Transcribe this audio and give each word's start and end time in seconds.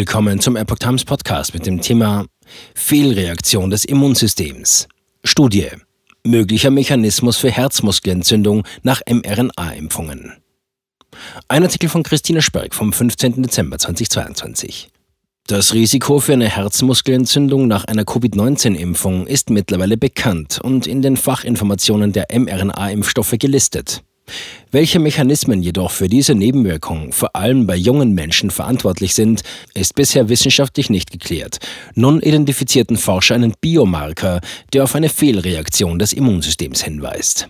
Willkommen 0.00 0.40
zum 0.40 0.56
Epoch 0.56 0.78
Times 0.78 1.04
Podcast 1.04 1.52
mit 1.52 1.66
dem 1.66 1.82
Thema 1.82 2.24
Fehlreaktion 2.74 3.68
des 3.68 3.84
Immunsystems. 3.84 4.88
Studie. 5.24 5.68
Möglicher 6.24 6.70
Mechanismus 6.70 7.36
für 7.36 7.50
Herzmuskelentzündung 7.50 8.66
nach 8.82 9.02
mRNA-Impfungen. 9.06 10.38
Ein 11.48 11.64
Artikel 11.64 11.90
von 11.90 12.02
Christine 12.02 12.40
Sperg 12.40 12.74
vom 12.74 12.94
15. 12.94 13.42
Dezember 13.42 13.76
2022. 13.76 14.88
Das 15.46 15.74
Risiko 15.74 16.18
für 16.18 16.32
eine 16.32 16.48
Herzmuskelentzündung 16.48 17.68
nach 17.68 17.84
einer 17.84 18.04
Covid-19-Impfung 18.04 19.26
ist 19.26 19.50
mittlerweile 19.50 19.98
bekannt 19.98 20.60
und 20.62 20.86
in 20.86 21.02
den 21.02 21.18
Fachinformationen 21.18 22.14
der 22.14 22.28
mRNA-Impfstoffe 22.32 23.34
gelistet. 23.38 24.02
Welche 24.70 24.98
Mechanismen 24.98 25.62
jedoch 25.62 25.90
für 25.90 26.08
diese 26.08 26.34
Nebenwirkungen 26.34 27.12
vor 27.12 27.34
allem 27.34 27.66
bei 27.66 27.76
jungen 27.76 28.14
Menschen 28.14 28.50
verantwortlich 28.50 29.14
sind, 29.14 29.42
ist 29.74 29.94
bisher 29.94 30.28
wissenschaftlich 30.28 30.90
nicht 30.90 31.10
geklärt. 31.10 31.58
Nun 31.94 32.20
identifizierten 32.20 32.96
Forscher 32.96 33.34
einen 33.34 33.54
Biomarker, 33.60 34.40
der 34.72 34.84
auf 34.84 34.94
eine 34.94 35.08
Fehlreaktion 35.08 35.98
des 35.98 36.12
Immunsystems 36.12 36.82
hinweist. 36.82 37.48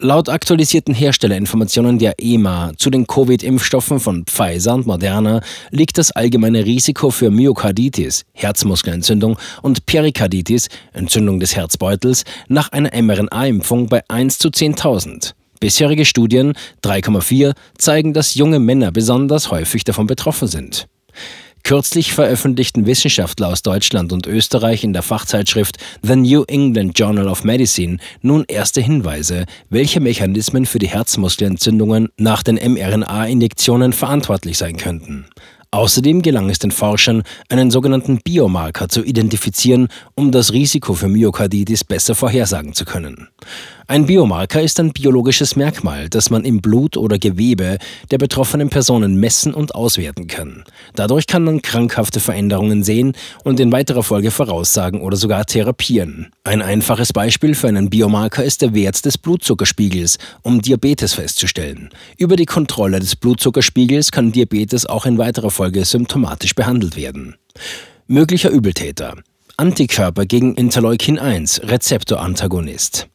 Laut 0.00 0.28
aktualisierten 0.28 0.92
Herstellerinformationen 0.92 2.00
der 2.00 2.16
EMA 2.18 2.72
zu 2.76 2.90
den 2.90 3.06
Covid-Impfstoffen 3.06 4.00
von 4.00 4.26
Pfizer 4.26 4.74
und 4.74 4.86
Moderna 4.86 5.40
liegt 5.70 5.98
das 5.98 6.10
allgemeine 6.10 6.66
Risiko 6.66 7.10
für 7.10 7.30
Myokarditis, 7.30 8.24
Herzmuskelentzündung 8.32 9.38
und 9.62 9.86
Perikarditis, 9.86 10.68
Entzündung 10.92 11.38
des 11.38 11.54
Herzbeutels, 11.54 12.24
nach 12.48 12.72
einer 12.72 12.90
mRNA-Impfung 12.90 13.88
bei 13.88 14.02
1 14.08 14.38
zu 14.38 14.48
10.000. 14.48 15.32
Bisherige 15.64 16.04
Studien 16.04 16.52
3,4 16.82 17.54
zeigen, 17.78 18.12
dass 18.12 18.34
junge 18.34 18.58
Männer 18.58 18.92
besonders 18.92 19.50
häufig 19.50 19.82
davon 19.82 20.06
betroffen 20.06 20.46
sind. 20.46 20.88
Kürzlich 21.62 22.12
veröffentlichten 22.12 22.84
Wissenschaftler 22.84 23.48
aus 23.48 23.62
Deutschland 23.62 24.12
und 24.12 24.26
Österreich 24.26 24.84
in 24.84 24.92
der 24.92 25.00
Fachzeitschrift 25.00 25.78
The 26.02 26.16
New 26.16 26.42
England 26.48 26.98
Journal 26.98 27.28
of 27.28 27.44
Medicine 27.44 27.96
nun 28.20 28.44
erste 28.46 28.82
Hinweise, 28.82 29.46
welche 29.70 30.00
Mechanismen 30.00 30.66
für 30.66 30.78
die 30.78 30.88
Herzmuskelentzündungen 30.88 32.10
nach 32.18 32.42
den 32.42 32.56
mRNA-Injektionen 32.56 33.94
verantwortlich 33.94 34.58
sein 34.58 34.76
könnten. 34.76 35.24
Außerdem 35.70 36.20
gelang 36.20 36.50
es 36.50 36.58
den 36.58 36.72
Forschern, 36.72 37.22
einen 37.48 37.70
sogenannten 37.70 38.18
Biomarker 38.18 38.90
zu 38.90 39.02
identifizieren, 39.02 39.88
um 40.14 40.30
das 40.30 40.52
Risiko 40.52 40.92
für 40.92 41.08
Myokarditis 41.08 41.84
besser 41.84 42.14
vorhersagen 42.14 42.74
zu 42.74 42.84
können. 42.84 43.28
Ein 43.86 44.06
Biomarker 44.06 44.62
ist 44.62 44.80
ein 44.80 44.94
biologisches 44.94 45.56
Merkmal, 45.56 46.08
das 46.08 46.30
man 46.30 46.46
im 46.46 46.62
Blut 46.62 46.96
oder 46.96 47.18
Gewebe 47.18 47.76
der 48.10 48.16
betroffenen 48.16 48.70
Personen 48.70 49.16
messen 49.16 49.52
und 49.52 49.74
auswerten 49.74 50.26
kann. 50.26 50.64
Dadurch 50.94 51.26
kann 51.26 51.44
man 51.44 51.60
krankhafte 51.60 52.18
Veränderungen 52.18 52.82
sehen 52.82 53.12
und 53.44 53.60
in 53.60 53.72
weiterer 53.72 54.02
Folge 54.02 54.30
voraussagen 54.30 55.02
oder 55.02 55.18
sogar 55.18 55.44
therapieren. 55.44 56.30
Ein 56.44 56.62
einfaches 56.62 57.12
Beispiel 57.12 57.54
für 57.54 57.68
einen 57.68 57.90
Biomarker 57.90 58.42
ist 58.42 58.62
der 58.62 58.72
Wert 58.72 59.04
des 59.04 59.18
Blutzuckerspiegels, 59.18 60.16
um 60.40 60.62
Diabetes 60.62 61.12
festzustellen. 61.12 61.90
Über 62.16 62.36
die 62.36 62.46
Kontrolle 62.46 63.00
des 63.00 63.16
Blutzuckerspiegels 63.16 64.12
kann 64.12 64.32
Diabetes 64.32 64.86
auch 64.86 65.04
in 65.04 65.18
weiterer 65.18 65.50
Folge 65.50 65.84
symptomatisch 65.84 66.54
behandelt 66.54 66.96
werden. 66.96 67.34
Möglicher 68.06 68.48
Übeltäter 68.48 69.16
Antikörper 69.58 70.24
gegen 70.24 70.54
Interleukin 70.54 71.18
1, 71.18 71.60
Rezeptorantagonist. 71.64 73.08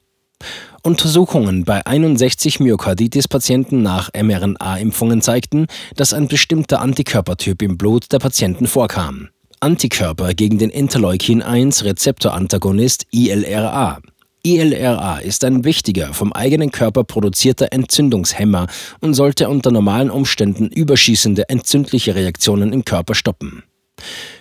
Untersuchungen 0.84 1.66
bei 1.66 1.86
61 1.86 2.60
Myokarditis-Patienten 2.60 3.82
nach 3.82 4.10
mRNA-Impfungen 4.14 5.22
zeigten, 5.22 5.68
dass 5.96 6.14
ein 6.14 6.28
bestimmter 6.28 6.82
Antikörpertyp 6.82 7.62
im 7.62 7.78
Blut 7.78 8.12
der 8.12 8.20
Patienten 8.20 8.68
vorkam. 8.68 9.30
Antikörper 9.60 10.34
gegen 10.34 10.58
den 10.58 10.70
Interleukin-1-Rezeptorantagonist 10.70 13.06
ILRA. 13.12 14.00
ILRA 14.44 15.20
ist 15.20 15.44
ein 15.44 15.66
wichtiger, 15.66 16.14
vom 16.14 16.32
eigenen 16.32 16.72
Körper 16.72 17.04
produzierter 17.04 17.68
Entzündungshemmer 17.72 18.68
und 19.02 19.14
sollte 19.14 19.50
unter 19.50 19.72
normalen 19.72 20.10
Umständen 20.10 20.68
überschießende 20.68 21.50
entzündliche 21.50 22.16
Reaktionen 22.16 22.72
im 22.72 22.86
Körper 22.86 23.16
stoppen. 23.16 23.64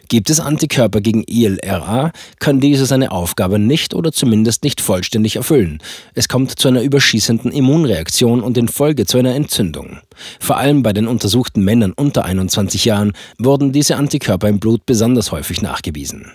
Gibt 0.08 0.30
es 0.30 0.40
Antikörper 0.40 1.02
gegen 1.02 1.22
ILRA, 1.22 2.12
kann 2.38 2.60
diese 2.60 2.86
seine 2.86 3.12
Aufgabe 3.12 3.58
nicht 3.58 3.94
oder 3.94 4.10
zumindest 4.10 4.64
nicht 4.64 4.80
vollständig 4.80 5.36
erfüllen. 5.36 5.80
Es 6.14 6.28
kommt 6.28 6.58
zu 6.58 6.68
einer 6.68 6.82
überschießenden 6.82 7.52
Immunreaktion 7.52 8.42
und 8.42 8.56
in 8.56 8.68
Folge 8.68 9.04
zu 9.04 9.18
einer 9.18 9.34
Entzündung. 9.34 9.98
Vor 10.40 10.56
allem 10.56 10.82
bei 10.82 10.94
den 10.94 11.06
untersuchten 11.06 11.62
Männern 11.62 11.92
unter 11.92 12.24
21 12.24 12.86
Jahren 12.86 13.12
wurden 13.38 13.72
diese 13.72 13.96
Antikörper 13.96 14.48
im 14.48 14.60
Blut 14.60 14.86
besonders 14.86 15.30
häufig 15.30 15.60
nachgewiesen. 15.60 16.32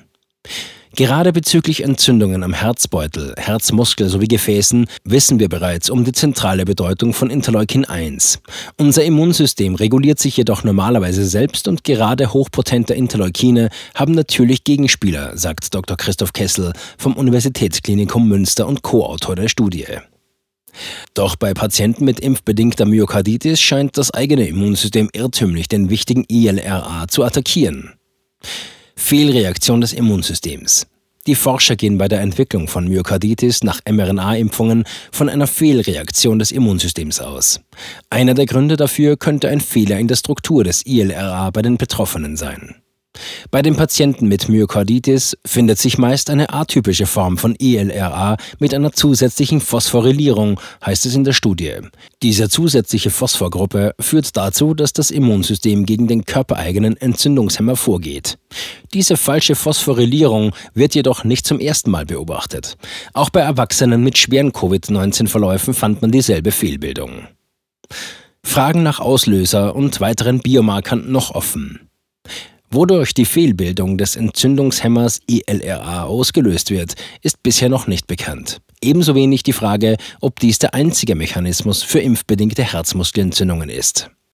Gerade 0.95 1.33
bezüglich 1.33 1.83
Entzündungen 1.83 2.43
am 2.43 2.53
Herzbeutel, 2.53 3.33
Herzmuskel 3.35 4.09
sowie 4.09 4.27
Gefäßen 4.27 4.85
wissen 5.03 5.39
wir 5.39 5.49
bereits 5.49 5.89
um 5.89 6.05
die 6.05 6.11
zentrale 6.11 6.65
Bedeutung 6.65 7.13
von 7.13 7.31
Interleukin 7.31 7.83
1. 7.83 8.39
Unser 8.77 9.03
Immunsystem 9.03 9.73
reguliert 9.73 10.19
sich 10.19 10.37
jedoch 10.37 10.63
normalerweise 10.63 11.25
selbst 11.25 11.67
und 11.67 11.83
gerade 11.83 12.31
hochpotente 12.31 12.93
Interleukine 12.93 13.69
haben 13.95 14.13
natürlich 14.13 14.65
Gegenspieler, 14.65 15.35
sagt 15.35 15.73
Dr. 15.73 15.97
Christoph 15.97 16.31
Kessel 16.31 16.73
vom 16.99 17.13
Universitätsklinikum 17.13 18.27
Münster 18.27 18.67
und 18.67 18.83
Co-Autor 18.83 19.35
der 19.35 19.47
Studie. 19.47 19.87
Doch 21.15 21.35
bei 21.37 21.55
Patienten 21.55 22.05
mit 22.05 22.19
impfbedingter 22.19 22.85
Myokarditis 22.85 23.59
scheint 23.59 23.97
das 23.97 24.11
eigene 24.11 24.47
Immunsystem 24.47 25.09
irrtümlich 25.11 25.67
den 25.67 25.89
wichtigen 25.89 26.23
ILRA 26.27 27.07
zu 27.07 27.23
attackieren. 27.23 27.93
Fehlreaktion 28.95 29.81
des 29.81 29.93
Immunsystems. 29.93 30.87
Die 31.25 31.35
Forscher 31.35 31.77
gehen 31.77 31.97
bei 31.97 32.09
der 32.09 32.19
Entwicklung 32.19 32.67
von 32.67 32.87
Myokarditis 32.87 33.63
nach 33.63 33.79
mRNA-Impfungen 33.89 34.83
von 35.11 35.29
einer 35.29 35.47
Fehlreaktion 35.47 36.37
des 36.37 36.51
Immunsystems 36.51 37.21
aus. 37.21 37.61
Einer 38.09 38.33
der 38.33 38.45
Gründe 38.45 38.75
dafür 38.75 39.15
könnte 39.15 39.47
ein 39.47 39.61
Fehler 39.61 39.99
in 39.99 40.09
der 40.09 40.17
Struktur 40.17 40.65
des 40.65 40.85
ILRA 40.85 41.49
bei 41.51 41.61
den 41.61 41.77
Betroffenen 41.77 42.35
sein. 42.35 42.82
Bei 43.51 43.61
den 43.61 43.75
Patienten 43.75 44.27
mit 44.27 44.49
Myokarditis 44.49 45.37
findet 45.45 45.77
sich 45.77 45.97
meist 45.97 46.29
eine 46.29 46.51
atypische 46.51 47.05
Form 47.05 47.37
von 47.37 47.55
ELRA 47.59 48.37
mit 48.59 48.73
einer 48.73 48.91
zusätzlichen 48.91 49.61
Phosphorylierung, 49.61 50.59
heißt 50.85 51.05
es 51.05 51.15
in 51.15 51.23
der 51.23 51.33
Studie. 51.33 51.73
Diese 52.21 52.49
zusätzliche 52.49 53.11
Phosphorgruppe 53.11 53.93
führt 53.99 54.35
dazu, 54.35 54.73
dass 54.73 54.93
das 54.93 55.11
Immunsystem 55.11 55.85
gegen 55.85 56.07
den 56.07 56.25
körpereigenen 56.25 56.97
Entzündungshemmer 56.97 57.75
vorgeht. 57.75 58.37
Diese 58.93 59.17
falsche 59.17 59.55
Phosphorylierung 59.55 60.51
wird 60.73 60.95
jedoch 60.95 61.23
nicht 61.23 61.45
zum 61.45 61.59
ersten 61.59 61.91
Mal 61.91 62.05
beobachtet. 62.05 62.77
Auch 63.13 63.29
bei 63.29 63.41
Erwachsenen 63.41 64.03
mit 64.03 64.17
schweren 64.17 64.53
Covid-19-Verläufen 64.53 65.73
fand 65.73 66.01
man 66.01 66.11
dieselbe 66.11 66.51
Fehlbildung. 66.51 67.27
Fragen 68.43 68.83
nach 68.83 68.99
Auslöser 68.99 69.75
und 69.75 70.01
weiteren 70.01 70.39
Biomarkern 70.39 71.11
noch 71.11 71.31
offen. 71.31 71.89
Wodurch 72.73 73.13
die 73.13 73.25
Fehlbildung 73.25 73.99
des 73.99 74.15
Entzündungshemmers 74.15 75.19
ILRA 75.27 76.05
ausgelöst 76.05 76.71
wird, 76.71 76.95
ist 77.21 77.43
bisher 77.43 77.69
noch 77.69 77.85
nicht 77.85 78.07
bekannt. 78.07 78.61
Ebenso 78.81 79.13
wenig 79.13 79.43
die 79.43 79.53
Frage, 79.53 79.95
ob 80.21 80.39
dies 80.39 80.57
der 80.57 80.73
einzige 80.73 81.13
Mechanismus 81.13 81.83
für 81.83 81.99
impfbedingte 81.99 82.63
Herzmuskelentzündungen 82.63 83.69
ist. 83.69 84.09